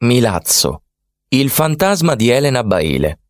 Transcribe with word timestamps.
Milazzo. 0.00 0.82
Il 1.28 1.48
fantasma 1.48 2.14
di 2.14 2.28
Elena 2.28 2.62
Baile. 2.62 3.20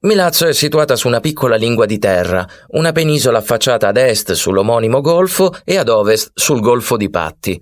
Milazzo 0.00 0.46
è 0.46 0.52
situata 0.52 0.94
su 0.94 1.06
una 1.06 1.20
piccola 1.20 1.56
lingua 1.56 1.86
di 1.86 1.98
terra, 1.98 2.46
una 2.72 2.92
penisola 2.92 3.38
affacciata 3.38 3.88
ad 3.88 3.96
est 3.96 4.32
sull'omonimo 4.32 5.00
golfo 5.00 5.54
e 5.64 5.78
ad 5.78 5.88
ovest 5.88 6.32
sul 6.34 6.60
golfo 6.60 6.98
di 6.98 7.08
Patti. 7.08 7.58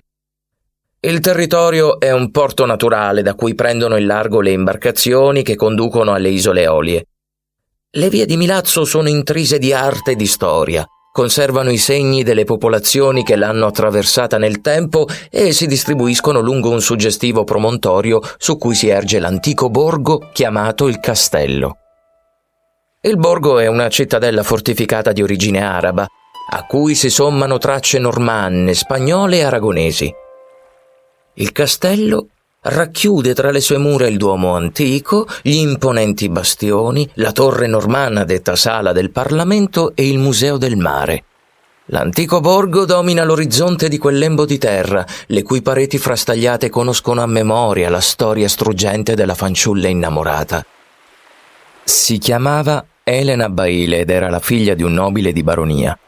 Il 0.99 1.21
territorio 1.21 2.01
è 2.01 2.11
un 2.11 2.33
porto 2.33 2.67
naturale 2.67 3.23
da 3.23 3.37
cui 3.37 3.55
prendono 3.55 3.97
il 3.97 4.05
largo 4.05 4.41
le 4.41 4.51
imbarcazioni 4.51 5.45
che 5.45 5.55
conducono 5.55 6.13
alle 6.13 6.31
isole 6.31 6.63
Eolie. 6.63 7.07
Le 7.89 8.09
vie 8.09 8.27
di 8.27 8.37
Milazzo 8.37 8.85
sono 8.85 9.09
intrise 9.09 9.61
di 9.61 9.73
arte 9.73 10.11
e 10.11 10.17
di 10.17 10.27
storia 10.27 10.85
conservano 11.13 11.71
i 11.71 11.79
segni 11.79 12.23
delle 12.23 12.45
popolazioni 12.45 13.25
che 13.25 13.37
l'hanno 13.37 13.67
attraversata 13.67 14.39
nel 14.39 14.61
tempo 14.61 15.07
e 15.31 15.53
si 15.53 15.67
distribuiscono 15.67 16.41
lungo 16.41 16.71
un 16.71 16.81
suggestivo 16.81 17.45
promontorio 17.45 18.21
su 18.39 18.57
cui 18.57 18.75
si 18.75 18.89
erge 18.89 19.19
l'antico 19.19 19.71
borgo 19.71 20.31
chiamato 20.33 20.89
il 20.89 21.01
Castello. 21.01 21.77
Il 23.03 23.17
borgo 23.17 23.59
è 23.59 23.67
una 23.67 23.89
cittadella 23.89 24.43
fortificata 24.43 25.13
di 25.13 25.23
origine 25.23 25.65
araba, 25.65 26.07
a 26.53 26.67
cui 26.67 26.95
si 26.95 27.09
sommano 27.09 27.57
tracce 27.57 27.99
normanne, 27.99 28.75
spagnole 28.75 29.39
e 29.39 29.43
aragonesi. 29.43 30.13
Il 31.35 31.53
castello 31.53 32.27
racchiude 32.63 33.33
tra 33.33 33.51
le 33.51 33.61
sue 33.61 33.79
mura 33.79 34.07
il 34.07 34.19
Duomo 34.19 34.55
antico, 34.55 35.27
gli 35.43 35.57
imponenti 35.57 36.29
bastioni, 36.29 37.09
la 37.15 37.33
torre 37.33 37.67
normanna 37.67 38.25
detta 38.25 38.55
Sala 38.55 38.93
del 38.93 39.11
Parlamento 39.11 39.93
e 39.95 40.09
il 40.09 40.19
Museo 40.19 40.59
del 40.59 40.77
Mare. 40.77 41.25
L'antico 41.87 42.41
borgo 42.41 42.85
domina 42.85 43.25
l'orizzonte 43.25 43.89
di 43.89 43.99
quel 43.99 44.19
lembo 44.19 44.45
di 44.45 44.59
terra, 44.59 45.05
le 45.27 45.43
cui 45.43 45.63
pareti 45.63 45.99
frastagliate 45.99 46.69
conoscono 46.69 47.23
a 47.23 47.27
memoria 47.27 47.89
la 47.89 48.01
storia 48.01 48.49
struggente 48.49 49.15
della 49.15 49.35
fanciulla 49.35 49.89
innamorata. 49.89 50.65
Si 51.83 52.19
chiamava 52.19 52.85
Elena 53.03 53.49
Baile 53.49 54.01
ed 54.01 54.11
era 54.11 54.29
la 54.29 54.39
figlia 54.39 54.75
di 54.75 54.85
un 54.85 54.93
nobile 54.93 55.33
di 55.33 55.43
baronia. 55.43 55.99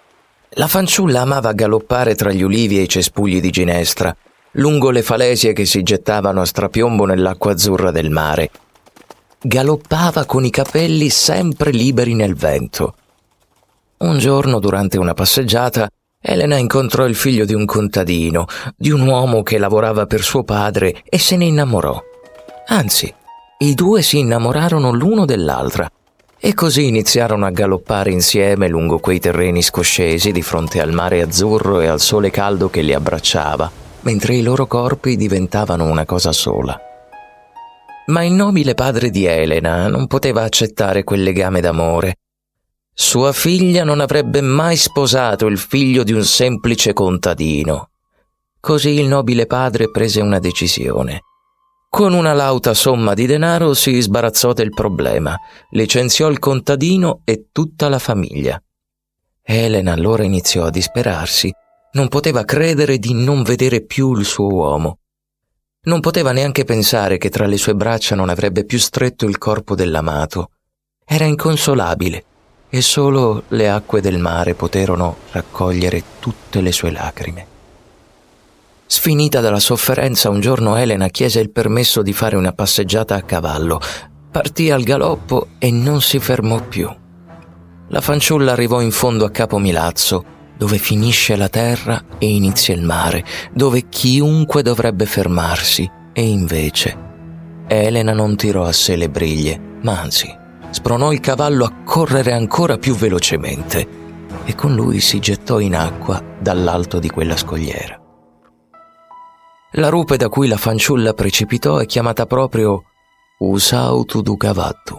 La 0.51 0.69
fanciulla 0.69 1.23
amava 1.23 1.53
galoppare 1.53 2.15
tra 2.15 2.31
gli 2.31 2.43
ulivi 2.43 2.79
e 2.79 2.83
i 2.83 2.89
cespugli 2.89 3.41
di 3.41 3.51
ginestra, 3.51 4.15
lungo 4.53 4.91
le 4.91 5.03
falesie 5.03 5.53
che 5.53 5.65
si 5.65 5.83
gettavano 5.83 6.43
a 6.43 6.45
strapiombo 6.45 7.05
nell'acqua 7.07 7.53
azzurra 7.53 7.91
del 7.91 8.11
mare. 8.11 8.51
Galoppava 9.41 10.25
con 10.25 10.45
i 10.45 10.51
capelli 10.51 11.09
sempre 11.09 11.71
liberi 11.71 12.15
nel 12.15 12.35
vento. 12.35 12.95
Un 13.99 14.19
giorno, 14.19 14.59
durante 14.59 14.99
una 14.99 15.15
passeggiata, 15.15 15.89
Elena 16.21 16.57
incontrò 16.57 17.07
il 17.07 17.15
figlio 17.15 17.45
di 17.45 17.55
un 17.55 17.65
contadino, 17.65 18.47
di 18.77 18.91
un 18.91 19.07
uomo 19.07 19.43
che 19.43 19.59
lavorava 19.59 20.07
per 20.07 20.23
suo 20.23 20.45
padre 20.45 21.03
e 21.09 21.19
se 21.19 21.37
ne 21.37 21.47
innamorò. 21.47 22.01
Anzi, 22.67 23.13
i 23.59 23.75
due 23.75 24.03
si 24.03 24.19
innamorarono 24.19 24.93
l'uno 24.93 25.25
dell'altra 25.25 25.89
e 26.39 26.55
così 26.55 26.87
iniziarono 26.87 27.47
a 27.47 27.51
galoppare 27.51 28.11
insieme 28.11 28.69
lungo 28.69 28.99
quei 28.99 29.21
terreni 29.21 29.63
scoscesi 29.63 30.33
di 30.33 30.43
fronte 30.43 30.81
al 30.81 30.93
mare 30.93 31.23
azzurro 31.23 31.81
e 31.81 31.87
al 31.87 32.01
sole 32.01 32.31
caldo 32.31 32.69
che 32.69 32.83
li 32.83 32.93
abbracciava 32.93 33.82
mentre 34.03 34.35
i 34.37 34.43
loro 34.43 34.67
corpi 34.67 35.17
diventavano 35.17 35.85
una 35.85 36.05
cosa 36.05 36.33
sola. 36.33 36.79
Ma 38.07 38.25
il 38.25 38.33
nobile 38.33 38.75
padre 38.75 39.11
di 39.11 39.25
Elena 39.25 39.89
non 39.89 40.07
poteva 40.07 40.43
accettare 40.43 41.05
quel 41.05 41.23
legame 41.23 41.61
d'amore. 41.61 42.17
Sua 42.93 43.33
figlia 43.33 43.85
non 43.85 44.01
avrebbe 44.01 44.41
mai 44.41 44.77
sposato 44.77 45.47
il 45.47 45.59
figlio 45.59 46.03
di 46.03 46.13
un 46.13 46.25
semplice 46.25 46.93
contadino. 46.93 47.91
Così 48.61 48.91
il 49.01 49.07
nobile 49.07 49.47
padre 49.47 49.91
prese 49.91 50.21
una 50.21 50.39
decisione. 50.39 51.23
Con 51.89 52.13
una 52.13 52.33
lauta 52.33 52.75
somma 52.75 53.15
di 53.15 53.27
denaro 53.27 53.75
si 53.75 54.01
sbarazzò 54.01 54.53
del 54.53 54.71
problema, 54.71 55.37
licenziò 55.71 56.29
il 56.29 56.39
contadino 56.39 57.21
e 57.25 57.49
tutta 57.53 57.89
la 57.89 57.99
famiglia. 57.99 58.61
Elena 59.43 59.93
allora 59.93 60.25
iniziò 60.25 60.65
a 60.65 60.71
disperarsi 60.71 61.53
non 61.95 62.09
poteva 62.09 62.45
credere 62.45 62.99
di 62.99 63.13
non 63.13 63.43
vedere 63.43 63.83
più 63.83 64.15
il 64.15 64.25
suo 64.25 64.47
uomo. 64.47 64.99
Non 65.85 66.01
poteva 66.01 66.33
neanche 66.33 66.65
pensare 66.65 67.19
che 67.19 67.29
tra 67.29 67.47
le 67.47 67.59
sue 67.59 67.75
braccia 67.75 68.15
non 68.15 68.31
avrebbe 68.31 68.65
più 68.65 68.79
stretto 68.79 69.27
il 69.27 69.37
corpo 69.37 69.75
dell'amato. 69.75 70.51
Era 71.05 71.25
inconsolabile 71.25 72.25
e 72.71 72.81
solo 72.81 73.43
le 73.49 73.69
acque 73.69 74.01
del 74.01 74.19
mare 74.19 74.55
poterono 74.55 75.17
raccogliere 75.33 76.03
tutte 76.19 76.63
le 76.63 76.73
sue 76.73 76.93
lacrime. 76.93 77.47
Sfinita 78.87 79.41
dalla 79.41 79.61
sofferenza, 79.61 80.31
un 80.31 80.41
giorno 80.41 80.77
Elena 80.77 81.09
chiese 81.09 81.41
il 81.41 81.51
permesso 81.51 82.01
di 82.01 82.13
fare 82.15 82.37
una 82.37 82.53
passeggiata 82.53 83.17
a 83.17 83.23
cavallo. 83.23 83.81
Partì 84.31 84.71
al 84.71 84.83
galoppo 84.83 85.49
e 85.59 85.71
non 85.71 86.01
si 86.01 86.19
fermò 86.19 86.63
più. 86.63 86.91
La 87.89 88.01
fanciulla 88.01 88.53
arrivò 88.53 88.81
in 88.81 88.93
fondo 88.93 89.27
a 89.27 89.31
Capo 89.31 89.59
Milazzo 89.59 90.41
dove 90.63 90.79
finisce 90.79 91.35
la 91.35 91.49
terra 91.49 92.05
e 92.19 92.33
inizia 92.33 92.73
il 92.73 92.83
mare, 92.83 93.25
dove 93.53 93.89
chiunque 93.89 94.63
dovrebbe 94.63 95.07
fermarsi, 95.07 95.91
e 96.13 96.23
invece 96.23 96.97
Elena 97.67 98.13
non 98.13 98.37
tirò 98.37 98.63
a 98.63 98.71
sé 98.71 98.95
le 98.95 99.11
briglie, 99.11 99.61
ma 99.83 99.99
anzi 99.99 100.33
spronò 100.71 101.11
il 101.11 101.19
cavallo 101.19 101.65
a 101.65 101.83
correre 101.83 102.31
ancora 102.31 102.79
più 102.79 102.95
velocemente 102.95 103.89
e 104.45 104.55
con 104.55 104.73
lui 104.73 105.01
si 105.01 105.19
gettò 105.19 105.59
in 105.59 105.75
acqua 105.75 106.23
dall'alto 106.39 107.01
di 107.01 107.11
quella 107.11 107.37
scogliera. 107.37 108.01
La 109.73 109.89
rupe 109.89 110.17
da 110.17 110.29
cui 110.29 110.47
la 110.47 110.57
fanciulla 110.57 111.13
precipitò 111.13 111.79
è 111.79 111.87
chiamata 111.87 112.25
proprio 112.27 112.85
Usautu 113.41 114.23
du 114.23 114.37
cavattu, 114.37 114.97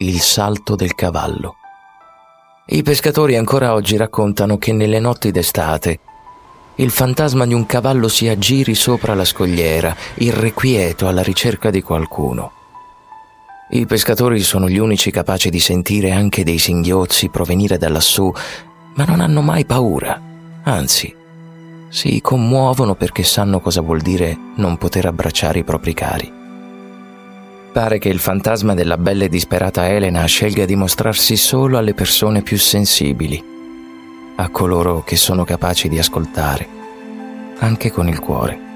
il 0.00 0.20
salto 0.20 0.76
del 0.76 0.94
cavallo. 0.94 1.54
I 2.72 2.84
pescatori 2.84 3.36
ancora 3.36 3.74
oggi 3.74 3.96
raccontano 3.96 4.56
che 4.56 4.72
nelle 4.72 5.00
notti 5.00 5.32
d'estate 5.32 5.98
il 6.76 6.90
fantasma 6.90 7.44
di 7.44 7.52
un 7.52 7.66
cavallo 7.66 8.06
si 8.06 8.28
aggiri 8.28 8.76
sopra 8.76 9.14
la 9.14 9.24
scogliera, 9.24 9.94
irrequieto 10.14 11.08
alla 11.08 11.22
ricerca 11.22 11.70
di 11.70 11.82
qualcuno. 11.82 12.52
I 13.70 13.86
pescatori 13.86 14.38
sono 14.38 14.68
gli 14.68 14.78
unici 14.78 15.10
capaci 15.10 15.50
di 15.50 15.58
sentire 15.58 16.12
anche 16.12 16.44
dei 16.44 16.58
singhiozzi 16.58 17.28
provenire 17.28 17.76
da 17.76 17.88
lassù, 17.88 18.32
ma 18.94 19.04
non 19.04 19.18
hanno 19.18 19.42
mai 19.42 19.64
paura, 19.64 20.20
anzi, 20.62 21.12
si 21.88 22.20
commuovono 22.20 22.94
perché 22.94 23.24
sanno 23.24 23.58
cosa 23.58 23.80
vuol 23.80 24.00
dire 24.00 24.38
non 24.56 24.78
poter 24.78 25.06
abbracciare 25.06 25.58
i 25.58 25.64
propri 25.64 25.92
cari. 25.92 26.39
Pare 27.72 27.98
che 27.98 28.08
il 28.08 28.18
fantasma 28.18 28.74
della 28.74 28.96
bella 28.98 29.24
e 29.24 29.28
disperata 29.28 29.88
Elena 29.88 30.24
scelga 30.24 30.64
di 30.64 30.74
mostrarsi 30.74 31.36
solo 31.36 31.78
alle 31.78 31.94
persone 31.94 32.42
più 32.42 32.58
sensibili, 32.58 33.42
a 34.36 34.48
coloro 34.48 35.02
che 35.04 35.16
sono 35.16 35.44
capaci 35.44 35.88
di 35.88 35.98
ascoltare, 35.98 36.66
anche 37.58 37.92
con 37.92 38.08
il 38.08 38.18
cuore. 38.18 38.69